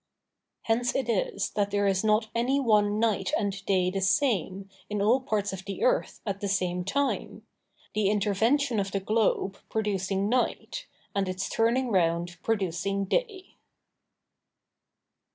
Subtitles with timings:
[0.63, 4.99] Hence it is that there is not any one night and day the same, in
[4.99, 7.45] all parts of the earth, at the same time;
[7.93, 13.57] the intervention of the globe producing night, and its turning round producing day.